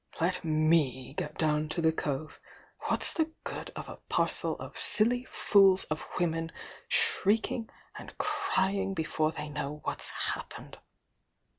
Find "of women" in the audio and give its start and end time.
5.91-6.51